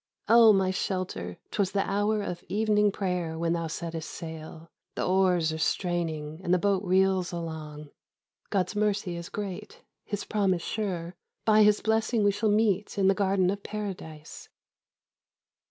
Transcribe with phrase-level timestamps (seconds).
[0.27, 1.37] Oh, my shelter!
[1.51, 6.51] 'twas the hour of evening prayer when thou settest sail; The oars are straining and
[6.51, 7.91] the boat reels along.
[8.49, 11.13] God's mercy is great, His promise sure;
[11.45, 14.49] By His blessing we shall meet in the Garden of Paradise.